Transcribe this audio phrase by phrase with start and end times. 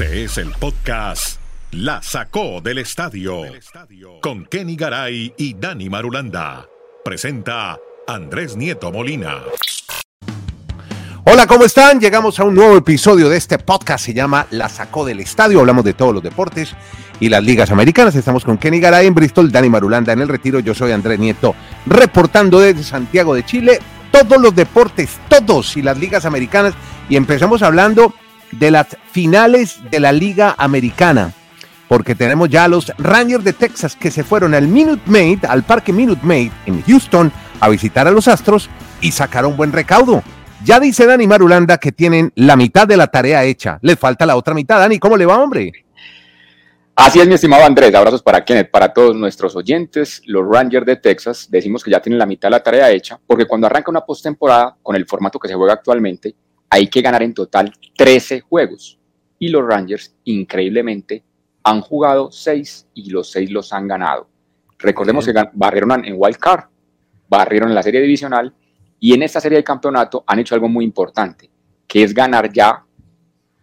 [0.00, 1.40] Este es el podcast
[1.72, 3.42] La Sacó del Estadio
[4.22, 6.68] con Kenny Garay y Dani Marulanda.
[7.04, 9.38] Presenta Andrés Nieto Molina.
[11.24, 11.98] Hola, ¿cómo están?
[11.98, 14.04] Llegamos a un nuevo episodio de este podcast.
[14.04, 15.58] Se llama La Sacó del Estadio.
[15.58, 16.76] Hablamos de todos los deportes
[17.18, 18.14] y las ligas americanas.
[18.14, 20.60] Estamos con Kenny Garay en Bristol, Dani Marulanda en el Retiro.
[20.60, 21.56] Yo soy Andrés Nieto,
[21.86, 23.80] reportando desde Santiago de Chile
[24.12, 26.74] todos los deportes, todos y las ligas americanas.
[27.08, 28.14] Y empezamos hablando
[28.52, 31.32] de las finales de la Liga Americana,
[31.88, 35.62] porque tenemos ya a los Rangers de Texas que se fueron al Minute Maid, al
[35.62, 38.68] Parque Minute Maid en Houston, a visitar a los Astros
[39.00, 40.22] y sacaron buen recaudo.
[40.64, 43.78] Ya dice Dani Marulanda que tienen la mitad de la tarea hecha.
[43.82, 44.78] Les falta la otra mitad.
[44.78, 45.72] Dani, ¿cómo le va, hombre?
[46.96, 47.94] Así es, mi estimado Andrés.
[47.94, 50.20] Abrazos para Kenneth, para todos nuestros oyentes.
[50.26, 53.46] Los Rangers de Texas decimos que ya tienen la mitad de la tarea hecha, porque
[53.46, 56.34] cuando arranca una postemporada con el formato que se juega actualmente,
[56.70, 58.98] hay que ganar en total 13 juegos.
[59.38, 61.22] Y los Rangers, increíblemente,
[61.62, 64.28] han jugado 6 y los 6 los han ganado.
[64.78, 66.64] Recordemos que barrieron en Wild Card,
[67.28, 68.54] barrieron en la serie divisional
[69.00, 71.50] y en esta serie de campeonato han hecho algo muy importante,
[71.86, 72.84] que es ganar ya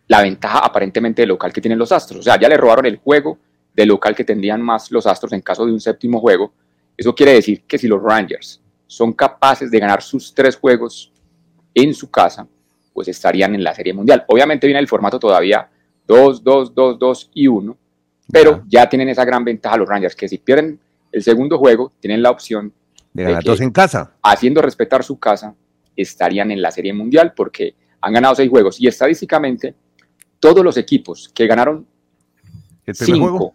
[0.07, 2.19] la ventaja aparentemente local que tienen los Astros.
[2.19, 3.39] O sea, ya le robaron el juego
[3.73, 6.53] de local que tendrían más los Astros en caso de un séptimo juego.
[6.95, 11.11] Eso quiere decir que si los Rangers son capaces de ganar sus tres juegos
[11.73, 12.47] en su casa,
[12.95, 14.23] pues estarían en la Serie Mundial.
[14.29, 15.69] Obviamente viene el formato todavía
[16.07, 17.77] 2, 2, 2, 2 y 1,
[18.31, 20.79] pero ya tienen esa gran ventaja los Rangers, que si pierden
[21.11, 22.71] el segundo juego, tienen la opción
[23.11, 24.13] de ganar dos en casa.
[24.23, 25.53] Haciendo respetar su casa,
[25.93, 29.75] estarían en la Serie Mundial porque han ganado seis juegos y estadísticamente
[30.39, 31.85] todos los equipos que ganaron
[32.93, 33.53] cinco,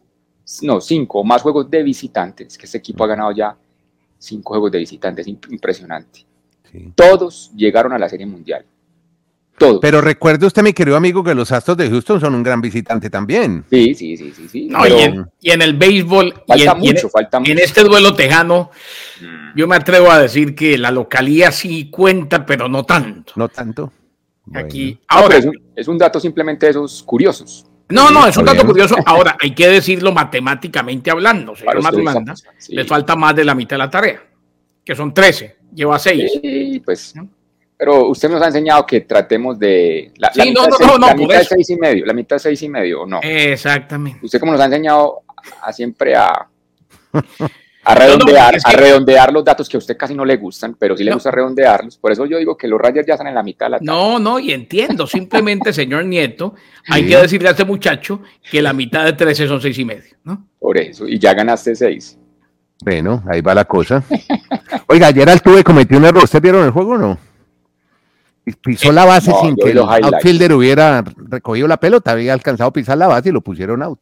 [0.62, 3.56] no, cinco o más juegos de visitantes, que este equipo ha ganado ya
[4.18, 6.26] cinco juegos de visitantes, impresionante.
[6.94, 8.66] Todos llegaron a la Serie Mundial.
[9.80, 13.10] Pero recuerde usted, mi querido amigo, que los Astros de Houston son un gran visitante
[13.10, 13.64] también.
[13.70, 14.48] Sí, sí, sí, sí.
[14.48, 14.68] sí.
[15.40, 18.70] y, en, el béisbol, falta y, mucho, falta en este duelo tejano,
[19.20, 19.58] mm.
[19.58, 23.32] yo me atrevo a decir que la localía sí cuenta, pero no tanto.
[23.36, 23.92] No tanto.
[24.54, 25.36] Aquí, ahora.
[25.76, 27.66] es, un, dato simplemente de esos curiosos.
[27.88, 28.96] No, no, es un dato curioso.
[29.04, 31.54] Ahora, hay que decirlo matemáticamente hablando.
[31.54, 31.80] Señor
[32.68, 34.22] les falta más de la mitad de la tarea,
[34.84, 36.32] que son 13, lleva 6.
[36.42, 37.14] Sí, pues.
[37.80, 40.12] Pero usted nos ha enseñado que tratemos de.
[40.18, 42.60] La, sí, no, no, no, la mitad de seis y medio, la mitad de seis
[42.60, 43.20] y medio, ¿o no?
[43.22, 44.18] Exactamente.
[44.22, 45.22] Usted, como nos ha enseñado
[45.62, 46.46] a siempre a.
[47.82, 51.02] A redondear, a redondear los datos que a usted casi no le gustan, pero sí
[51.02, 51.96] le gusta redondearlos.
[51.96, 54.18] Por eso yo digo que los Rangers ya están en la mitad de la No,
[54.18, 55.06] no, y entiendo.
[55.06, 56.54] Simplemente, señor Nieto,
[56.88, 58.20] hay que decirle a este muchacho
[58.50, 60.46] que la mitad de 13 son seis y medio, ¿no?
[60.58, 62.18] Por eso, y ya ganaste seis.
[62.84, 64.04] Bueno, ahí va la cosa.
[64.86, 66.24] Oiga, ayer Altuve cometió un error.
[66.24, 67.29] ¿Ustedes vieron el juego o no?
[68.60, 72.98] Pisó la base sin que el outfielder hubiera recogido la pelota, había alcanzado a pisar
[72.98, 74.00] la base y lo pusieron out.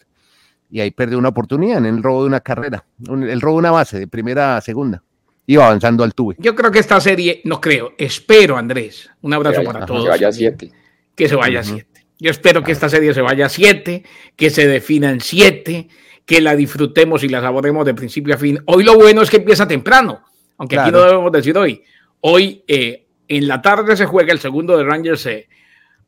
[0.70, 3.70] Y ahí perdió una oportunidad en el robo de una carrera, el robo de una
[3.70, 5.02] base de primera a segunda.
[5.46, 6.36] Iba avanzando al tuve.
[6.38, 10.04] Yo creo que esta serie, no creo, espero, Andrés, un abrazo para todos.
[10.04, 10.72] Que vaya a siete.
[11.14, 12.04] Que se vaya a siete.
[12.18, 14.04] Yo espero que esta serie se vaya a siete,
[14.36, 15.88] que se defina en siete,
[16.26, 18.60] que la disfrutemos y la saboremos de principio a fin.
[18.66, 20.20] Hoy lo bueno es que empieza temprano,
[20.58, 21.82] aunque aquí no debemos decir hoy.
[22.20, 25.48] Hoy eh, en la tarde se juega el segundo de Rangers eh,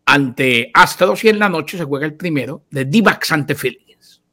[0.06, 3.89] ante Astros y en la noche se juega el primero de D-Backs ante Phillies.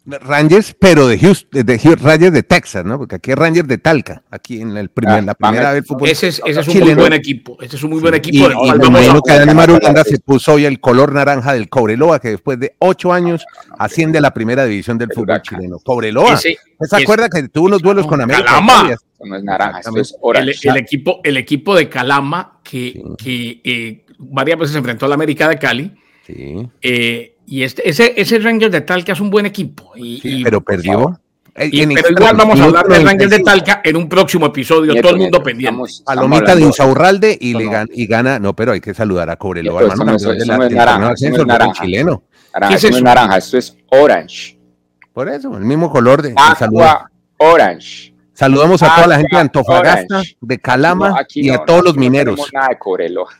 [0.08, 2.98] Rangers, pero de Houston, de, Rangers de Texas, ¿no?
[2.98, 6.08] Porque aquí es Rangers de Talca, aquí en el primer, ah, la primera vez fútbol.
[6.08, 8.50] Ese es, ese es un muy buen equipo, ese es un muy buen equipo.
[8.50, 12.30] Y, y me que Dani Marulanda se puso hoy el color naranja del Cobreloa, que
[12.30, 13.46] después de ocho años
[13.78, 15.80] asciende a la primera división del fútbol chileno.
[15.80, 16.38] Cobreloa.
[16.38, 16.58] ¿Se
[16.92, 18.46] acuerda que tuvo unos duelos con América?
[18.46, 18.96] Calama.
[19.20, 20.16] No es naranja, es
[20.64, 25.16] el, equipo, el equipo de Calama, que, que eh, varias veces se enfrentó a la
[25.16, 25.92] América de Cali.
[26.26, 26.70] Sí.
[26.82, 29.94] Eh, y este, ese, ese Rangers de Talca es un buen equipo.
[29.96, 31.18] Y, pero perdió.
[31.54, 35.18] pero igual vamos a hablar del Rangers de Talca en un próximo episodio, todo el
[35.18, 35.82] mundo pendiente.
[36.06, 39.82] Palomita de Insaurralde y, le gana, y gana, no, pero hay que saludar a Cobreloa,
[39.82, 40.06] hermano.
[40.12, 41.82] no, es, naranja, no es naranja.
[41.82, 42.24] Chileno.
[42.54, 44.60] Naranja, no es naranja, esto es orange.
[45.14, 48.14] Por eso, el mismo color de, Aqua orange.
[48.38, 52.40] Saludamos a toda la gente de Antofagasta, de Calama y a todos los mineros.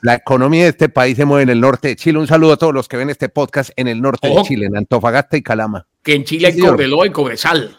[0.02, 2.18] La economía de este país se mueve en el norte de Chile.
[2.18, 4.76] Un saludo a todos los que ven este podcast en el norte de Chile, en
[4.76, 5.86] Antofagasta y Calama.
[6.02, 7.78] Que en Chile hay Cobreloa y Cobresal.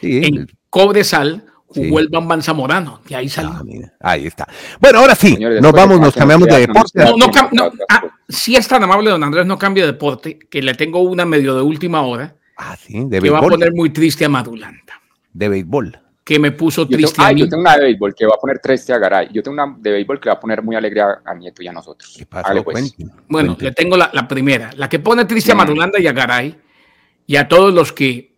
[0.00, 3.50] en Cobresal jugó el Bambán Zamorano, y ahí salió.
[4.00, 4.46] Ah, ahí está.
[4.80, 7.02] Bueno, ahora sí, nos vamos, nos cambiamos de deporte.
[7.88, 11.24] Ah, si es tan amable, don Andrés, no cambie de deporte, que le tengo una
[11.24, 12.36] medio de última hora.
[12.56, 15.00] Ah, sí, de que va a poner muy triste a Madulanda.
[15.32, 16.03] De béisbol.
[16.24, 17.22] Que me puso yo triste.
[17.22, 19.28] Tengo, yo tengo una de béisbol que va a poner triste a Garay.
[19.30, 21.72] Yo tengo una de béisbol que va a poner muy alegre a, Nieto y a
[21.72, 22.14] nosotros.
[22.16, 22.54] ¿Qué pasa?
[22.64, 22.96] Pues.
[23.28, 24.70] Bueno, le tengo la, la, primera.
[24.76, 26.56] La que pone triste a Marulanda y a Garay
[27.26, 28.34] y a todos los que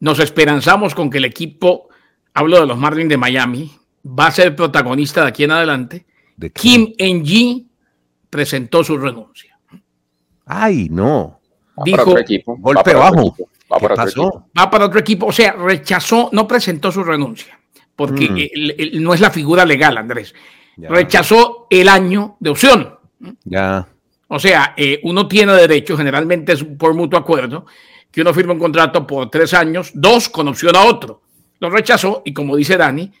[0.00, 1.88] nos esperanzamos con que el equipo,
[2.32, 3.70] hablo de los Marlins de Miami,
[4.06, 6.06] va a ser protagonista de aquí en adelante.
[6.54, 7.68] Kim En-ji
[8.30, 9.58] presentó su renuncia.
[10.46, 11.40] Ay, no.
[11.84, 12.56] Dijo, equipo.
[12.58, 13.34] golpe bajo.
[13.72, 14.50] Va para, otro equipo.
[14.56, 15.26] va para otro equipo.
[15.26, 17.58] O sea, rechazó, no presentó su renuncia,
[17.94, 19.02] porque mm.
[19.02, 20.34] no es la figura legal, Andrés.
[20.76, 22.98] Rechazó el año de opción.
[23.44, 23.88] Ya.
[24.28, 27.66] O sea, eh, uno tiene derecho, generalmente es por mutuo acuerdo,
[28.10, 31.22] que uno firma un contrato por tres años, dos con opción a otro.
[31.60, 33.12] Lo rechazó y como dice Dani,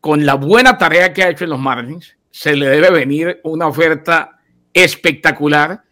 [0.00, 3.66] con la buena tarea que ha hecho en los Marlins, se le debe venir una
[3.66, 4.38] oferta
[4.72, 5.82] espectacular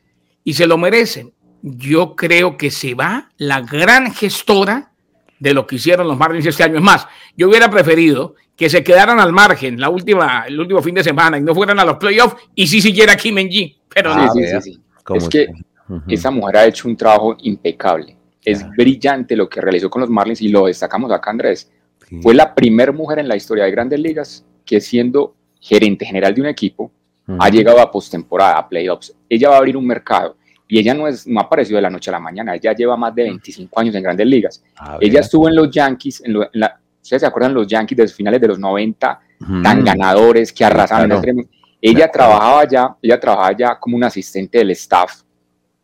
[0.44, 1.32] y se lo merecen.
[1.62, 4.92] Yo creo que se va la gran gestora
[5.38, 6.76] de lo que hicieron los Marlins este año.
[6.76, 7.06] Es más,
[7.36, 11.38] yo hubiera preferido que se quedaran al margen la última, el último fin de semana
[11.38, 13.76] y no fueran a los playoffs y sí siguiera Kim G.
[13.88, 14.32] Pero no.
[14.32, 14.80] Sí, sí, sí.
[15.14, 15.48] Es que
[16.08, 18.16] esa mujer ha hecho un trabajo impecable.
[18.44, 21.70] Es brillante lo que realizó con los Marlins y lo destacamos acá, Andrés.
[22.22, 26.40] Fue la primera mujer en la historia de grandes ligas que siendo gerente general de
[26.40, 26.90] un equipo
[27.38, 29.14] ha llegado a postemporada, a playoffs.
[29.28, 30.36] Ella va a abrir un mercado
[30.68, 32.96] y ella no, es, no ha aparecido de la noche a la mañana, ella lleva
[32.96, 34.62] más de 25 años en grandes ligas.
[35.00, 38.40] ella estuvo en los Yankees, en, la, ¿ustedes se acuerdan los Yankees de los finales
[38.40, 39.20] de los 90,
[39.62, 41.48] tan ganadores que arrasaron?
[41.80, 45.22] Ella trabajaba ya, ella trabajaba ya como un asistente del staff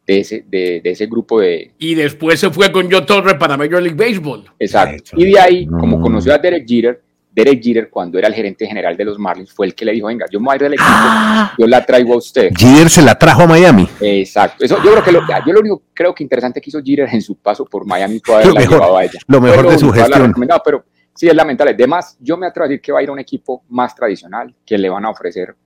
[0.06, 1.72] de ese, de, de, ese grupo de...
[1.78, 4.44] Y después se fue con Joe Torre para Major League Baseball.
[4.58, 5.12] Exacto.
[5.16, 7.00] Y de ahí, como conoció a Derek Jeter,
[7.34, 10.06] Derek Jeter, cuando era el gerente general de los Marlins, fue el que le dijo,
[10.06, 11.52] venga, yo me voy a ir del equipo, ah.
[11.58, 12.52] yo la traigo a usted.
[12.56, 13.88] Jeter se la trajo a Miami.
[14.00, 14.64] Exacto.
[14.64, 17.20] Eso, yo creo que lo, yo lo único creo que interesante que hizo Jeter en
[17.20, 19.18] su paso por Miami fue haberla mejor, llevado a ella.
[19.26, 20.32] Lo mejor de su gestión.
[20.64, 21.72] Pero sí, es lamentable.
[21.72, 24.54] Además, yo me atrevo a decir que va a ir a un equipo más tradicional,
[24.64, 25.56] que le van a ofrecer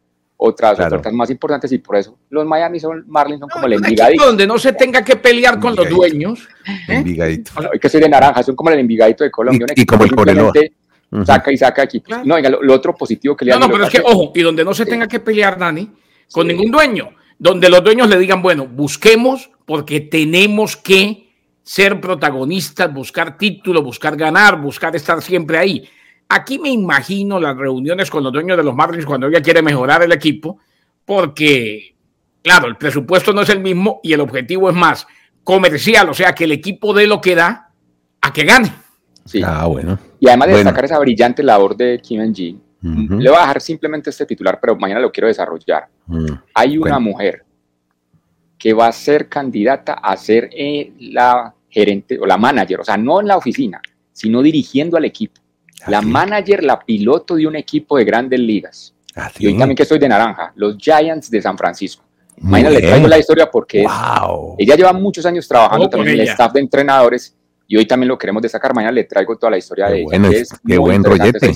[0.41, 4.25] otras ofertas más importantes y por eso los Miami son Marlins son como el envigadito.
[4.25, 6.49] donde no se tenga que pelear con los dueños.
[6.65, 6.95] ¿eh?
[6.95, 7.51] Envigadito.
[7.73, 9.67] hay que ser de naranja, son como el envigadito de Colombia.
[9.75, 10.15] Y, y como el
[11.25, 12.03] Saca y saca aquí.
[12.25, 14.65] No, venga, lo, otro positivo que le No, no, pero es que, ojo, y donde
[14.65, 15.91] no se tenga que pelear, Dani,
[16.31, 21.29] con ningún dueño, donde los dueños le digan, bueno, busquemos porque tenemos que
[21.63, 25.89] ser protagonistas, buscar título, buscar ganar, buscar estar siempre ahí.
[26.29, 30.03] Aquí me imagino las reuniones con los dueños de los Marlins cuando ella quiere mejorar
[30.03, 30.59] el equipo,
[31.05, 31.95] porque,
[32.43, 35.07] claro, el presupuesto no es el mismo y el objetivo es más
[35.43, 37.71] comercial, o sea, que el equipo dé lo que da
[38.21, 38.71] a que gane.
[39.29, 39.43] Sí.
[39.45, 39.99] Ah, bueno.
[40.19, 44.11] Y además de destacar esa brillante labor de Kim G, le voy a dejar simplemente
[44.11, 45.89] este titular, pero mañana lo quiero desarrollar.
[46.55, 47.45] Hay una mujer
[48.59, 52.97] que va a ser candidata a ser eh, la gerente o la manager, o sea,
[52.97, 53.81] no en la oficina,
[54.13, 55.41] sino dirigiendo al equipo
[55.87, 58.95] la manager, la piloto de un equipo de grandes ligas.
[59.39, 62.05] y hoy también que estoy de naranja, los Giants de San Francisco.
[62.41, 63.85] Mañana le traigo la historia porque
[64.59, 67.37] ella lleva muchos años trabajando también en el staff de entrenadores
[67.69, 68.75] y hoy también lo queremos destacar.
[68.75, 70.31] Mañana le traigo toda la historia de ella.
[70.31, 71.53] es qué buen rollete.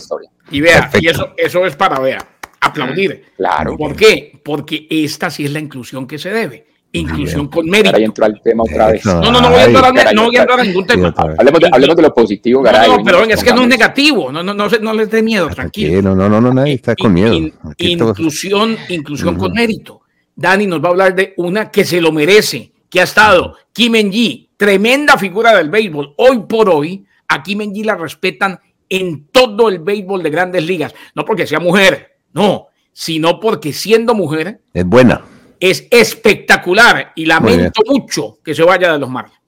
[0.50, 2.18] Y vea, y eso, eso es para, vea,
[2.60, 3.32] aplaudir.
[3.36, 3.76] Claro.
[3.76, 4.40] ¿Por qué?
[4.44, 7.96] Porque esta sí es la inclusión que se debe inclusión con mérito.
[7.96, 9.04] Ahí entró al tema otra vez.
[9.04, 11.14] No, no, no voy a entrar, a, no voy a, entrar a ningún tema.
[11.16, 12.88] Hablemos de, hablemos de lo positivo, Garay.
[12.88, 14.30] No, no, pero venga, es que no es negativo.
[14.30, 16.02] No, no, no, no les dé miedo, tranquilo.
[16.02, 17.34] No, no, no, no, nadie está con miedo.
[17.78, 20.02] inclusión, inclusión con mérito.
[20.34, 23.94] Dani nos va a hablar de una que se lo merece, que ha estado Kim
[23.94, 26.14] En-ji, tremenda figura del béisbol.
[26.16, 30.94] Hoy por hoy, a Kim En-ji la respetan en todo el béisbol de grandes ligas.
[31.14, 34.60] No porque sea mujer, no, sino porque siendo mujer.
[34.72, 35.22] Es buena
[35.62, 39.38] es espectacular y lamento mucho que se vaya de los Marlins.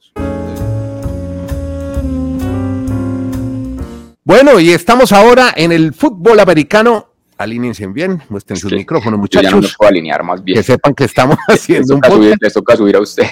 [4.23, 7.09] Bueno, y estamos ahora en el fútbol americano.
[7.37, 9.50] Alínense bien, muestren sus micrófonos, muchachos.
[9.50, 10.56] Yo ya no me puedo alinear más bien.
[10.56, 12.40] Que sepan que estamos haciendo un podcast.
[12.40, 13.26] les toca subir a usted.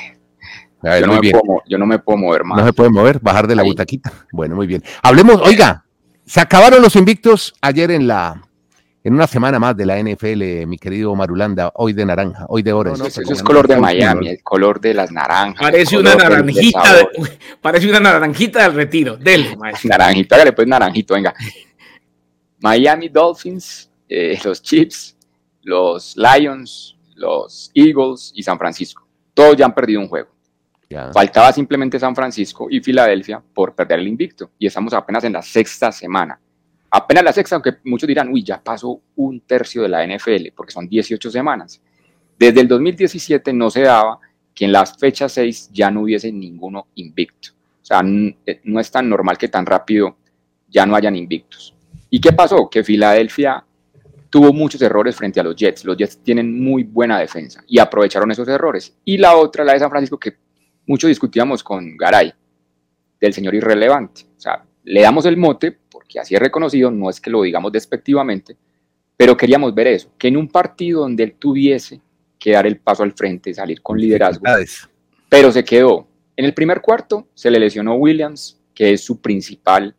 [0.83, 2.59] Yo, no puedo, yo, no me puedo, mover más.
[2.59, 4.13] No se puede mover, bajar de la butaquita.
[4.33, 4.83] Bueno, muy bien.
[5.03, 5.85] Hablemos, oiga,
[6.25, 8.43] se acabaron los invictos ayer en la
[9.05, 12.73] en una semana más de la NFL, mi querido Marulanda, hoy de naranja, hoy de
[12.73, 12.95] oro.
[12.95, 15.61] eso es color de Miami, el color de las naranjas.
[15.61, 17.09] Parece una naranjita,
[17.61, 19.17] parece una naranjita del retiro.
[19.17, 21.35] Del naranjita, hágale pues naranjito, venga.
[22.61, 25.17] Miami Dolphins, eh, los Chiefs,
[25.63, 29.05] los Lions, los Eagles y San Francisco.
[29.35, 30.29] Todos ya han perdido un juego.
[31.13, 34.51] Faltaba simplemente San Francisco y Filadelfia por perder el invicto.
[34.59, 36.39] Y estamos apenas en la sexta semana
[36.93, 40.73] apenas la sexta, aunque muchos dirán, uy, ya pasó un tercio de la NFL, porque
[40.73, 41.81] son 18 semanas.
[42.39, 44.19] Desde el 2017 no se daba
[44.55, 47.51] que en las fechas 6 ya no hubiese ninguno invicto.
[47.81, 48.03] O sea,
[48.47, 50.17] eh, no es tan normal que tan rápido
[50.69, 51.75] ya no hayan invictos.
[52.11, 52.69] ¿Y qué pasó?
[52.69, 53.65] Que Filadelfia
[54.29, 55.87] tuvo muchos errores frente a los Jets.
[55.87, 58.95] Los Jets tienen muy buena defensa y aprovecharon esos errores.
[59.05, 60.37] Y la otra, la de San Francisco, que
[60.87, 62.33] mucho discutíamos con Garay,
[63.21, 64.23] del señor irrelevante.
[64.37, 67.73] O sea, le damos el mote, porque así es reconocido, no es que lo digamos
[67.73, 68.57] despectivamente,
[69.17, 72.01] pero queríamos ver eso, que en un partido donde él tuviese
[72.39, 74.45] que dar el paso al frente, salir con liderazgo,
[75.29, 76.09] pero se quedó.
[76.37, 79.95] En el primer cuarto se le lesionó Williams, que es su principal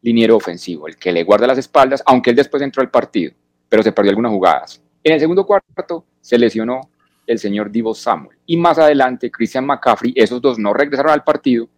[0.00, 3.32] liniero ofensivo, el que le guarda las espaldas, aunque él después entró al partido,
[3.68, 4.82] pero se perdió algunas jugadas.
[5.04, 6.80] En el segundo cuarto se lesionó
[7.26, 8.36] el señor Divo Samuel.
[8.46, 11.68] Y más adelante, Christian McCaffrey, esos dos no regresaron al partido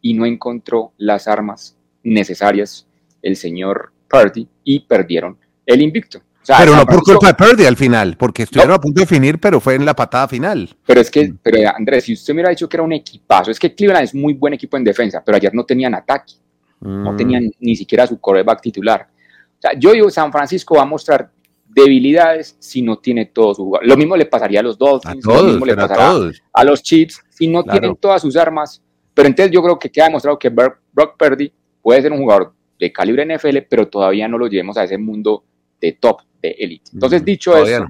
[0.00, 2.86] y no encontró las armas necesarias
[3.22, 5.36] el señor Purdy y perdieron
[5.66, 6.20] el invicto.
[6.46, 9.60] pero no por culpa de Purdy al final, porque estuvieron a punto de definir, pero
[9.60, 10.74] fue en la patada final.
[10.86, 11.38] Pero es que, mm.
[11.42, 14.14] pero Andrés, si usted me hubiera dicho que era un equipazo, es que Cleveland es
[14.14, 16.34] muy buen equipo en defensa, pero ayer no tenían ataque,
[16.80, 17.16] no mm.
[17.16, 19.08] tenían ni siquiera su coreback titular.
[19.58, 21.30] O sea, yo digo, San Francisco va a mostrar
[21.80, 25.66] debilidades si no tiene todos sus Lo mismo le pasaría a los Dolphins, lo mismo
[25.66, 26.14] le pasará
[26.52, 28.82] a, los Chiefs si no tienen todas sus armas.
[29.14, 32.92] Pero entonces yo creo que queda demostrado que Brock Purdy puede ser un jugador de
[32.92, 35.44] calibre NFL, pero todavía no lo llevemos a ese mundo
[35.80, 36.90] de top, de élite.
[36.92, 37.86] Entonces, dicho eso,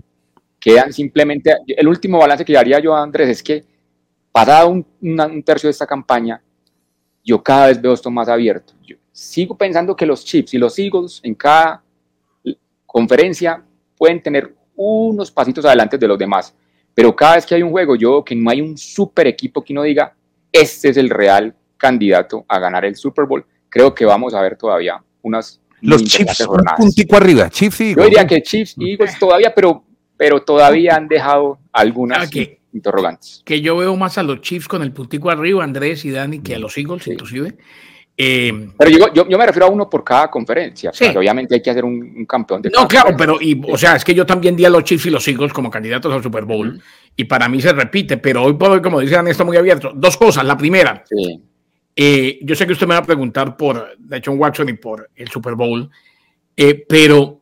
[0.58, 1.54] quedan simplemente.
[1.66, 3.64] El último balance que daría yo a Andrés es que,
[4.32, 6.42] pasado un, un tercio de esta campaña,
[7.22, 8.72] yo cada vez veo esto más abierto.
[8.86, 11.82] Yo sigo pensando que los Chiefs y los Eagles en cada
[12.86, 13.62] conferencia
[13.98, 16.54] pueden tener unos pasitos adelante de los demás.
[16.94, 19.74] Pero cada vez que hay un juego, yo que no hay un super equipo que
[19.74, 20.14] no diga,
[20.52, 24.56] este es el real candidato a ganar el Super Bowl, creo que vamos a ver
[24.56, 29.18] todavía unas los Chiefs un puntico arriba, Chiefs y Yo diría que Chiefs y Eagles
[29.18, 29.84] todavía, pero,
[30.16, 32.28] pero todavía han dejado algunas
[32.72, 33.42] interrogantes.
[33.44, 36.56] Que yo veo más a los Chiefs con el puntico arriba, Andrés y Dani, que
[36.56, 37.56] a los Eagles inclusive.
[38.20, 41.04] Eh, pero yo, yo, yo, me refiero a uno por cada conferencia, sí.
[41.16, 44.12] obviamente hay que hacer un, campeón de No, claro, pero y, o sea, es que
[44.12, 46.82] yo también di a los Chiefs y los Eagles como candidatos al Super Bowl
[47.14, 49.92] y para mí se repite, pero hoy por hoy, como dicen, está muy abierto.
[49.94, 50.44] Dos cosas.
[50.44, 51.04] La primera,
[51.94, 55.28] eh, yo sé que usted me va a preguntar por John Watson y por el
[55.28, 55.88] Super Bowl,
[56.56, 57.40] eh, pero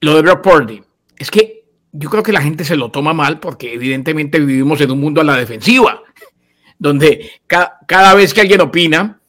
[0.00, 0.82] lo de Brock Purdy,
[1.18, 4.92] es que yo creo que la gente se lo toma mal porque evidentemente vivimos en
[4.92, 6.02] un mundo a la defensiva,
[6.78, 9.20] donde cada vez que alguien opina,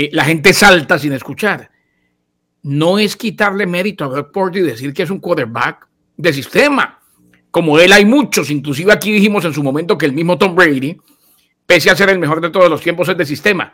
[0.00, 1.72] eh, la gente salta sin escuchar.
[2.62, 7.00] No es quitarle mérito a Brock Purdy y decir que es un quarterback de sistema.
[7.50, 10.96] Como él hay muchos, inclusive aquí dijimos en su momento que el mismo Tom Brady,
[11.66, 13.72] pese a ser el mejor de todos los tiempos, es de sistema.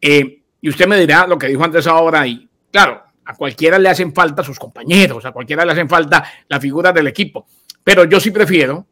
[0.00, 3.88] Eh, y usted me dirá lo que dijo antes ahora, y claro, a cualquiera le
[3.88, 7.48] hacen falta sus compañeros, a cualquiera le hacen falta la figura del equipo.
[7.82, 8.86] Pero yo sí prefiero,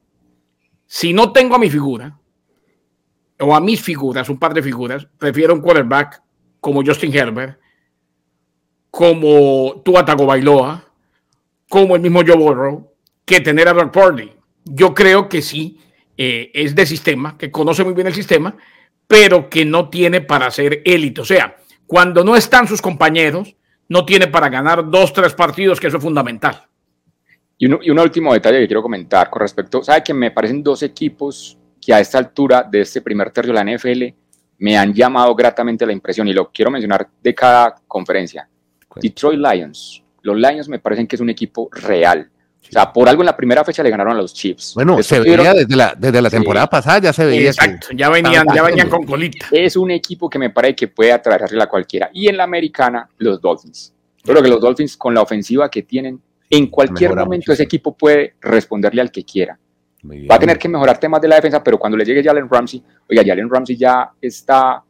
[0.84, 2.18] si no tengo a mi figura,
[3.38, 6.25] o a mis figuras, un par de figuras, prefiero un quarterback
[6.66, 7.60] como Justin Herbert,
[8.90, 10.84] como Tua Bailoa,
[11.68, 12.92] como el mismo Joe Burrow,
[13.24, 14.32] que tener a Brock Purdy.
[14.64, 15.78] Yo creo que sí,
[16.16, 18.56] eh, es de sistema, que conoce muy bien el sistema,
[19.06, 21.20] pero que no tiene para ser élite.
[21.20, 21.56] O sea,
[21.86, 23.54] cuando no están sus compañeros,
[23.88, 26.64] no tiene para ganar dos, tres partidos, que eso es fundamental.
[27.58, 30.82] Y, y un último detalle que quiero comentar con respecto, ¿sabe que me parecen dos
[30.82, 34.25] equipos que a esta altura de este primer tercio de la NFL
[34.58, 38.48] me han llamado gratamente la impresión y lo quiero mencionar de cada conferencia.
[39.00, 40.02] Detroit Lions.
[40.22, 42.30] Los Lions me parecen que es un equipo real.
[42.68, 44.72] O sea, por algo en la primera fecha le ganaron a los Chiefs.
[44.74, 47.50] Bueno, se veía desde la, desde la temporada pasada, ya se veía.
[47.50, 49.46] Exacto, ya venían, ya venían con colita.
[49.52, 52.10] Es un equipo que me parece que puede atravesarle a cualquiera.
[52.12, 53.92] Y en la americana, los Dolphins.
[54.24, 56.20] Yo creo que los Dolphins, con la ofensiva que tienen,
[56.50, 59.58] en cualquier momento ese equipo puede responderle al que quiera.
[60.04, 62.82] Va a tener que mejorar temas de la defensa, pero cuando le llegue Jalen Ramsey,
[63.08, 64.82] oiga, Jalen Ramsey ya está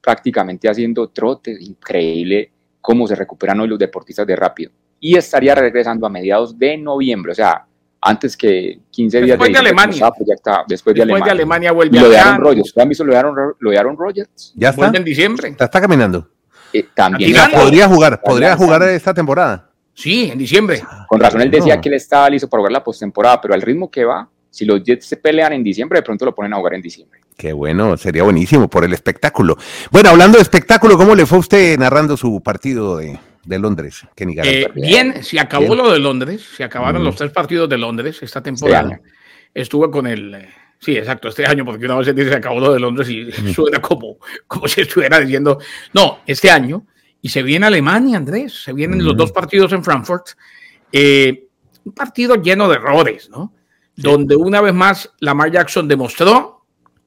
[0.00, 4.72] prácticamente haciendo trotes, increíble cómo se recuperan hoy los deportistas de rápido.
[5.00, 7.66] Y estaría regresando a mediados de noviembre, o sea,
[8.00, 10.10] antes que 15 días después de, Alemania.
[10.10, 11.24] Pues ya está, después, de Alemania.
[11.24, 12.72] de Alemania vuelve lo de Aaron Rodgers.
[12.76, 14.52] ¿Lo han visto lo de Aaron, Rodgers?
[14.54, 14.92] Ya está.
[14.94, 15.48] en diciembre.
[15.48, 16.28] Está, está caminando.
[16.72, 17.34] Eh, también.
[17.54, 19.70] podría jugar, podría jugar esta temporada.
[19.94, 20.82] Sí, en diciembre.
[21.08, 23.90] Con razón él decía que él estaba listo para jugar la postemporada, pero al ritmo
[23.90, 26.74] que va, si los Jets se pelean en diciembre, de pronto lo ponen a jugar
[26.74, 27.20] en diciembre.
[27.36, 29.58] Qué bueno, sería buenísimo por el espectáculo.
[29.90, 34.68] Bueno, hablando de espectáculo, ¿cómo le fue usted narrando su partido de, Londres, Kenny eh,
[34.76, 39.00] bien, se acabó lo de Londres, se acabaron los tres partidos de Londres esta temporada.
[39.52, 40.34] Estuve con el...
[40.34, 43.08] Eh, sí, exacto, este año, porque una vez se dice se acabó lo de Londres
[43.08, 45.58] y suena como, como si estuviera diciendo,
[45.92, 46.86] no, este año,
[47.20, 50.28] y se viene Alemania, Andrés, se vienen los dos partidos en Frankfurt,
[50.92, 51.48] eh,
[51.84, 53.52] un partido lleno de errores, ¿no?
[53.96, 56.54] Donde una vez más Lamar Jackson demostró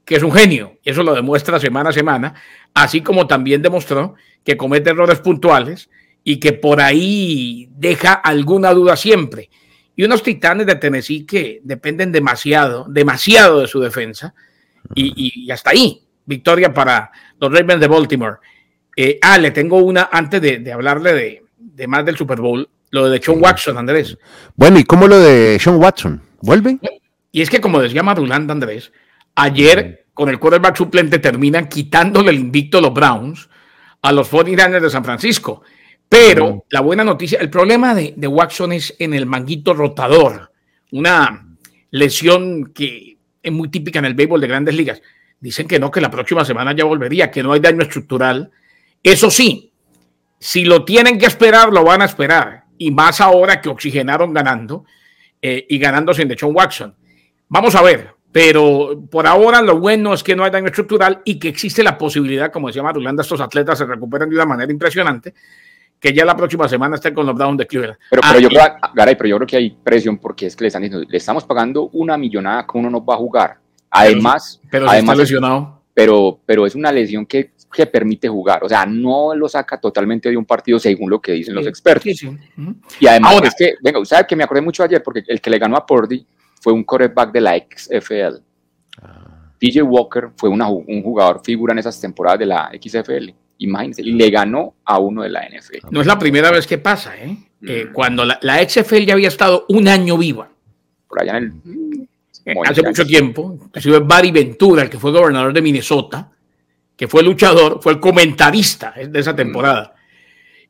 [0.07, 2.33] que es un genio, y eso lo demuestra semana a semana,
[2.73, 5.89] así como también demostró que comete errores puntuales
[6.23, 9.49] y que por ahí deja alguna duda siempre.
[9.97, 14.33] Y unos titanes de Tennessee que dependen demasiado, demasiado de su defensa.
[14.95, 18.37] Y, hasta ahí, victoria para los Ravens de Baltimore.
[18.95, 23.09] Eh, ah, le tengo una antes de, hablarle de, de, más del Super Bowl, lo
[23.09, 24.17] de Sean Watson, Andrés.
[24.55, 26.21] Bueno, ¿y cómo lo de Sean Watson?
[26.41, 26.79] ¿Vuelve?
[27.31, 28.91] Y es que, como decía Madulanda Andrés,
[29.35, 33.49] ayer con el quarterback suplente terminan quitándole el invicto a los Browns
[34.01, 35.63] a los 49ers de San Francisco.
[36.09, 40.51] Pero la buena noticia, el problema de, de, Watson es en el manguito rotador,
[40.91, 41.45] una
[41.91, 45.01] lesión que es muy típica en el béisbol de grandes ligas.
[45.39, 48.51] Dicen que no, que la próxima semana ya volvería, que no hay daño estructural.
[49.03, 49.71] Eso sí,
[50.39, 52.63] si lo tienen que esperar, lo van a esperar.
[52.77, 54.85] Y más ahora que oxigenaron ganando
[55.41, 56.95] eh, y ganando sin de John Watson.
[57.49, 61.39] Vamos a ver, pero por ahora lo bueno es que no hay daño estructural y
[61.39, 65.33] que existe la posibilidad, como decía Marulanda, estos atletas se recuperan de una manera impresionante,
[65.99, 67.97] que ya la próxima semana estén con los Browns de Cleveland.
[68.09, 70.67] Pero, pero, yo creo, Garay, pero yo creo que hay presión porque es que le
[70.67, 73.57] están diciendo, le estamos pagando una millonada que uno no va a jugar.
[73.89, 75.81] Además, pero, además lesionado.
[75.93, 78.63] Pero, pero es una lesión que, que, permite jugar.
[78.63, 82.23] O sea, no lo saca totalmente de un partido según lo que dicen los expertos.
[82.99, 85.01] Y además es que, venga, ¿sabe que me acordé mucho ayer?
[85.03, 86.25] Porque el que le ganó a Pordy
[86.61, 88.41] fue un quarterback de la XFL.
[89.01, 89.51] Ah.
[89.59, 93.31] PJ Walker fue una, un jugador figura en esas temporadas de la XFL.
[93.59, 95.87] Imagínense, y le ganó a uno de la NFL.
[95.89, 97.37] No es la primera vez que pasa, ¿eh?
[97.59, 97.91] Mm.
[97.91, 100.49] cuando la, XFL ya había estado un año viva.
[101.07, 102.07] Por allá en el.
[102.45, 103.57] Eh, hace mucho tiempo.
[103.65, 106.31] Inclusive Barry Ventura, el que fue gobernador de Minnesota,
[106.97, 109.93] que fue luchador, fue el comentarista de esa temporada.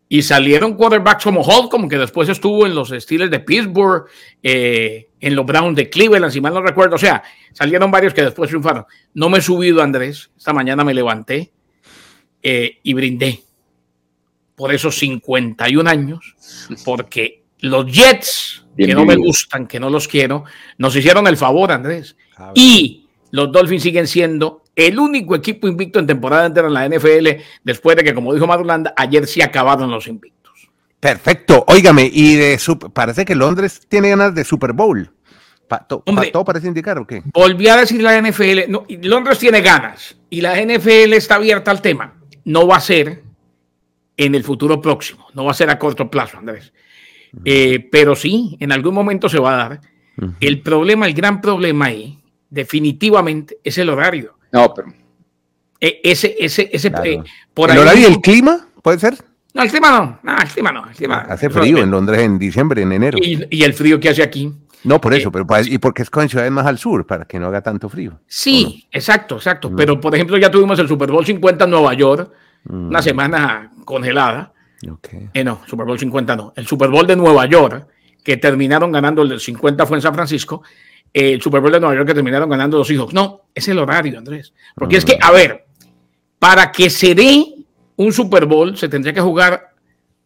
[0.09, 4.05] Y salieron quarterbacks como Hall, como que después estuvo en los Steelers de Pittsburgh,
[4.43, 6.95] eh, en los Browns de Cleveland, si mal no recuerdo.
[6.95, 8.85] O sea, salieron varios que después triunfaron.
[9.13, 10.29] No me he subido, Andrés.
[10.37, 11.51] Esta mañana me levanté
[12.41, 13.43] eh, y brindé
[14.55, 16.35] por esos 51 años,
[16.83, 20.45] porque los Jets, que no me gustan, que no los quiero,
[20.77, 22.15] nos hicieron el favor, Andrés.
[22.55, 27.41] Y los Dolphins siguen siendo el único equipo invicto en temporada entera en la NFL,
[27.63, 30.69] después de que, como dijo Madulanda, ayer sí acabaron los invictos.
[30.99, 31.63] Perfecto.
[31.67, 32.59] Óigame, y de
[32.93, 35.11] parece que Londres tiene ganas de Super Bowl.
[35.87, 37.23] ¿Todo parece indicar o qué?
[37.33, 38.69] Volví a decir la NFL.
[38.69, 42.13] No, Londres tiene ganas y la NFL está abierta al tema.
[42.45, 43.23] No va a ser
[44.15, 46.71] en el futuro próximo, no va a ser a corto plazo, Andrés.
[47.43, 49.81] Eh, pero sí, en algún momento se va a dar.
[50.39, 52.17] El problema, el gran problema ahí,
[52.49, 54.37] definitivamente, es el horario.
[54.51, 54.93] No, pero.
[55.79, 58.67] E, ese, ese, ese, eh, por ¿El horario y el clima?
[58.81, 59.15] ¿Puede ser?
[59.53, 60.19] No, el clima no.
[60.23, 60.87] No, el clima no.
[60.87, 63.17] El clima, hace frío en Londres en diciembre, en enero.
[63.21, 64.53] Y, el frío que hace aquí.
[64.83, 67.39] No, por eso, eh, pero y porque es con ciudades más al sur, para que
[67.39, 68.19] no haga tanto frío.
[68.27, 69.75] Sí, exacto, exacto.
[69.75, 72.31] Pero, por ejemplo, ya tuvimos el Super Bowl 50 en Nueva York,
[72.69, 73.03] una mm.
[73.03, 74.53] semana congelada.
[74.87, 75.29] Okay.
[75.33, 76.53] Eh, no, Super Bowl 50 no.
[76.55, 77.87] El Super Bowl de Nueva York,
[78.23, 80.61] que terminaron ganando el 50 fue en San Francisco,
[81.17, 83.11] el Super Bowl de Nueva York que terminaron ganando los hijos.
[83.11, 84.53] No, es el horario, Andrés.
[84.75, 85.65] Porque es que, a ver,
[86.37, 87.55] para que se dé
[87.95, 89.73] un Super Bowl se tendría que jugar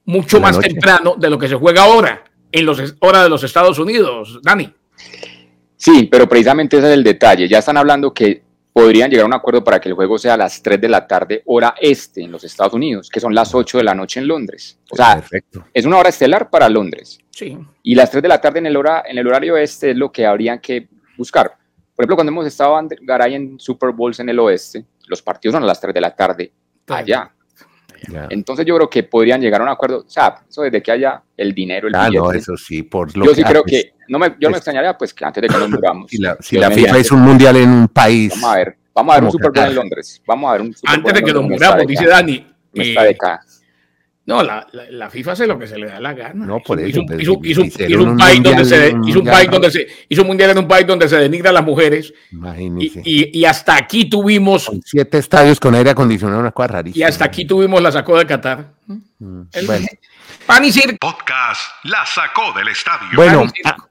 [0.05, 3.79] mucho más temprano de lo que se juega ahora, en los horas de los Estados
[3.79, 4.73] Unidos, Dani.
[5.77, 7.47] Sí, pero precisamente ese es el detalle.
[7.47, 10.37] Ya están hablando que podrían llegar a un acuerdo para que el juego sea a
[10.37, 13.77] las 3 de la tarde, hora este, en los Estados Unidos, que son las 8
[13.77, 14.77] de la noche en Londres.
[14.89, 15.23] O sea,
[15.73, 17.19] es una hora estelar para Londres.
[17.31, 17.57] Sí.
[17.83, 20.11] Y las 3 de la tarde en el, hora, en el horario este es lo
[20.11, 21.51] que habrían que buscar.
[21.95, 25.63] Por ejemplo, cuando hemos estado Garay en Super Bowls en el oeste, los partidos son
[25.63, 26.51] a las 3 de la tarde
[26.87, 27.31] allá.
[28.29, 31.21] Entonces yo creo que podrían llegar a un acuerdo, o sea, eso desde que haya
[31.37, 34.29] el dinero, el ah, no, eso sí, por lo Yo sí creo que, no me,
[34.39, 36.09] yo no me extrañaría pues que antes de que nos muramos.
[36.09, 38.33] si la, si la FIFA es un mundial en un país.
[38.33, 40.21] Vamos a ver, vamos a ver un Super Bowl en Londres.
[40.25, 42.47] Vamos a ver un Super Antes de que nos muramos, dice Dani.
[42.73, 43.41] No está de acá.
[44.31, 46.45] No, la, la, FIFA hace lo que se le da la gana.
[46.45, 47.01] No, por eso.
[47.19, 50.67] Hizo, un país donde se, hizo un país donde se hizo un mundial en un
[50.67, 52.13] país donde se denigra a las mujeres.
[52.31, 53.01] Imagínese.
[53.03, 57.05] Y, y, hasta aquí tuvimos siete estadios con aire acondicionado, una cosa rarísima.
[57.05, 58.71] Y hasta aquí tuvimos la sacó de Qatar.
[58.87, 59.87] Mm, bueno.
[60.51, 63.07] Pan y Podcast la sacó del estadio.
[63.15, 63.45] Bueno,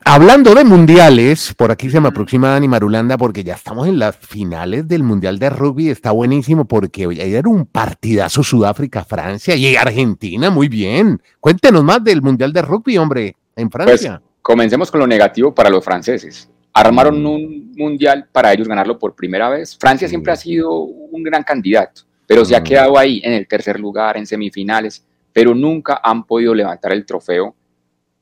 [0.04, 4.14] hablando de mundiales, por aquí se me aproxima Dani Marulanda porque ya estamos en las
[4.18, 5.88] finales del Mundial de Rugby.
[5.88, 11.22] Está buenísimo porque ayer era un partidazo Sudáfrica-Francia y Argentina, muy bien.
[11.40, 14.20] Cuéntenos más del Mundial de Rugby, hombre, en pues, Francia.
[14.42, 16.46] comencemos con lo negativo para los franceses.
[16.74, 17.26] Armaron mm.
[17.26, 19.78] un mundial para ellos ganarlo por primera vez.
[19.80, 22.64] Francia siempre ha sido un gran candidato, pero se ha mm.
[22.64, 27.54] quedado ahí en el tercer lugar, en semifinales pero nunca han podido levantar el trofeo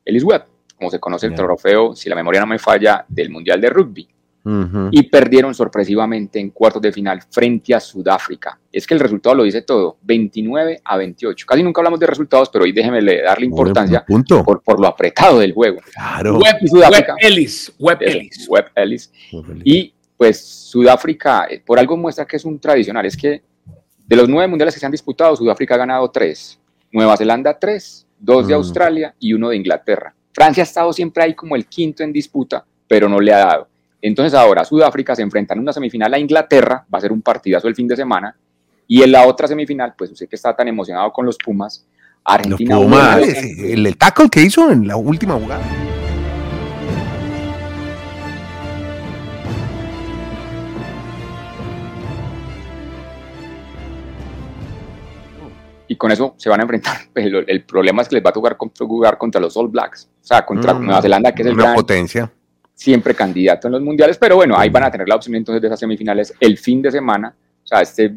[0.08, 0.44] Ellis Webb,
[0.76, 4.08] como se conoce el trofeo, si la memoria no me falla, del Mundial de Rugby.
[4.90, 8.58] y perdieron sorpresivamente en cuartos de final frente a Sudáfrica.
[8.72, 11.44] Es que el resultado lo dice todo, 29 a 28.
[11.46, 15.52] Casi nunca hablamos de resultados, pero hoy déjeme darle importancia por, por, lo apretado del
[15.52, 15.80] juego.
[15.92, 16.38] Claro.
[16.38, 17.74] Web, Sudáfrica, Ellis.
[17.78, 18.48] Web Ellis.
[18.48, 19.12] Web Ellis.
[19.64, 23.42] Y pues Sudáfrica, eh, por algo muestra que es un tradicional, es que
[24.06, 26.58] de los nueve mundiales que se han disputado, Sudáfrica ha ganado tres,
[26.92, 28.56] Nueva Zelanda tres, dos de mm.
[28.56, 30.14] Australia y uno de Inglaterra.
[30.32, 33.68] Francia ha estado siempre ahí como el quinto en disputa, pero no le ha dado.
[34.00, 37.66] Entonces ahora Sudáfrica se enfrenta en una semifinal a Inglaterra, va a ser un partidazo
[37.68, 38.36] el fin de semana,
[38.86, 41.84] y en la otra semifinal, pues usted que está tan emocionado con los Pumas,
[42.24, 42.76] Argentina.
[42.76, 45.62] Los Pumas, el, el tackle que hizo en la última jugada.
[55.98, 56.96] Con eso se van a enfrentar.
[57.14, 60.24] El, el, problema es que les va a tocar jugar contra los All Blacks, o
[60.24, 62.32] sea, contra mm, Nueva Zelanda, que es el gran, potencia.
[62.74, 65.68] siempre candidato en los mundiales, pero bueno, ahí van a tener la opción entonces de
[65.68, 67.34] esas semifinales el fin de semana,
[67.64, 68.14] o sea, este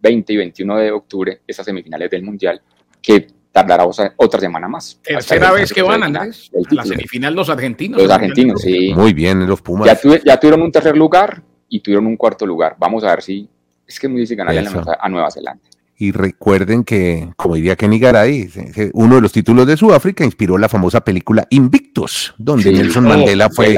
[0.00, 2.60] 20 y 21 de octubre, esas semifinales del mundial,
[3.00, 3.84] que tardará
[4.16, 4.98] otra semana más.
[5.02, 8.02] Tercera vez que van, a la semifinal los argentinos.
[8.02, 8.92] Los argentinos, sí.
[8.94, 9.86] Muy bien, los Pumas.
[10.24, 12.76] Ya, tuvieron un tercer lugar y tuvieron un cuarto lugar.
[12.78, 13.48] Vamos a ver si,
[13.86, 14.66] es que es muy difícil ganarle
[15.00, 15.62] a Nueva Zelanda.
[16.00, 18.48] Y recuerden que, como diría Kenny Garay,
[18.94, 23.76] uno de los títulos de Sudáfrica inspiró la famosa película Invictus, donde Nelson Mandela fue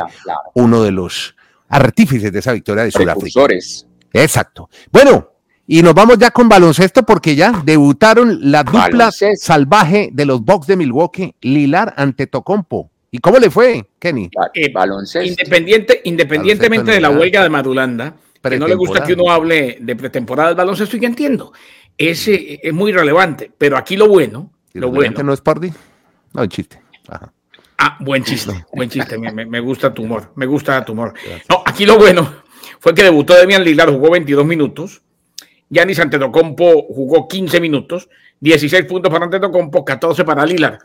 [0.55, 1.35] uno de los
[1.69, 3.41] artífices de esa victoria de Sudáfrica.
[4.13, 4.71] Exacto.
[4.93, 5.31] Bueno,
[5.67, 10.69] y nos vamos ya con baloncesto porque ya debutaron la dupla salvaje de los Bucks
[10.69, 12.89] de Milwaukee, Lilar ante Tocompo.
[13.11, 14.31] ¿Y cómo le fue, Kenny?
[14.55, 15.29] Eh, baloncesto.
[15.29, 19.97] Independiente, independientemente de la huelga de Madulanda, que no le gusta que uno hable de
[19.97, 21.53] pretemporada del baloncesto, y que entiendo
[21.99, 23.51] ese es muy relevante.
[23.57, 24.51] Pero aquí lo bueno.
[24.73, 25.71] Lo bueno no es Party?
[26.33, 26.81] No, chiste.
[27.79, 29.19] Ah, buen chiste, buen chiste.
[29.19, 30.33] Me, gusta tu humor.
[30.37, 31.15] Me gusta tu humor.
[31.49, 32.43] No, aquí lo bueno
[32.79, 35.03] fue que debutó Demian Lilar, jugó 22 minutos.
[35.69, 38.09] Yanis Antetokounmpo jugó 15 minutos.
[38.41, 40.79] 16 puntos para Antetokounmpo, 14 para Lilar.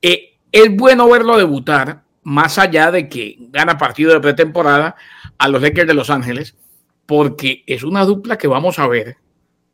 [0.00, 4.94] Eh, es bueno verlo debutar, más allá de que gana partido de pretemporada
[5.38, 6.56] a los Lakers de Los Ángeles,
[7.04, 9.16] porque es una dupla que vamos a ver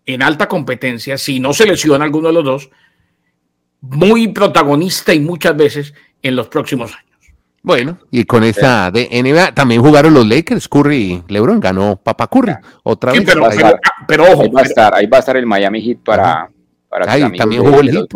[0.07, 2.71] en alta competencia, si no se lesiona alguno de los dos,
[3.81, 7.11] muy protagonista y muchas veces en los próximos años.
[7.63, 12.55] Bueno, y con esa de NBA también jugaron los Lakers, Curry LeBron ganó Papa Curry
[12.83, 13.23] otra vez.
[14.09, 16.51] Pero, ojo, ahí va, a estar, ahí va a estar el Miami Heat para,
[16.89, 18.07] para ahí, también jugó el Heat.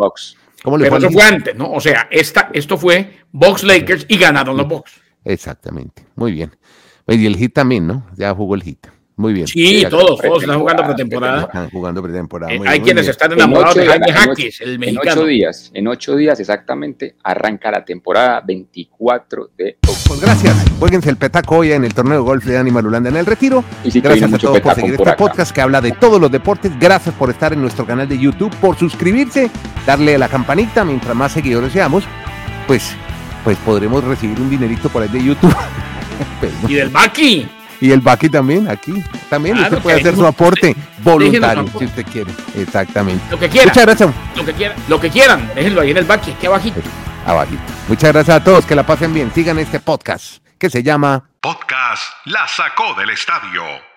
[0.63, 1.71] ¿Cómo le pero eso fue antes, ¿no?
[1.71, 4.93] O sea, esta, esto fue Box Lakers y ganaron los Box.
[5.23, 6.55] Exactamente, muy bien.
[7.07, 8.07] Y el Heat también, ¿no?
[8.15, 8.87] Ya jugó el Heat.
[9.17, 9.47] Muy bien.
[9.47, 11.41] Sí, todos, todos están jugando pretemporada.
[11.43, 12.53] Están jugando pretemporada.
[12.53, 15.11] Eh, hay quienes están enamorados de Jaime Jaques, el mexicano.
[15.11, 20.65] En ocho días, en ocho días exactamente, arranca la temporada 24 de Pues gracias.
[20.79, 23.63] Jueguense el petaco hoy en el torneo de golf de Animal Holanda en el retiro.
[23.85, 26.77] Y gracias a todos por seguir este podcast que habla de todos los deportes.
[26.77, 29.49] Gracias por estar en nuestro canal de YouTube, por suscribirse,
[29.87, 30.83] darle a la campanita.
[30.83, 32.03] Mientras más seguidores seamos,
[32.67, 32.91] pues,
[33.45, 35.55] pues podremos recibir un dinerito por ahí de YouTube.
[36.67, 37.47] y del Baki.
[37.85, 39.03] Y el Baki también, aquí.
[39.29, 42.31] También usted puede hacer su aporte voluntario, si usted quiere.
[42.55, 43.23] Exactamente.
[43.29, 43.69] Lo que quieran.
[43.69, 44.09] Muchas gracias.
[44.35, 46.81] Lo que quieran, lo que quieran déjenlo ahí en el Baki, aquí abajito.
[47.27, 47.61] Abajito.
[47.87, 49.31] Muchas gracias a todos, que la pasen bien.
[49.35, 53.94] Sigan este podcast que se llama Podcast La Sacó del Estadio.